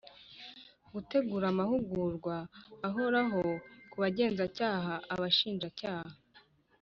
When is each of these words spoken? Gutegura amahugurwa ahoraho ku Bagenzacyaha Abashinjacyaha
Gutegura 0.93 1.45
amahugurwa 1.53 2.35
ahoraho 2.87 3.41
ku 3.89 3.95
Bagenzacyaha 4.03 4.93
Abashinjacyaha 5.13 6.11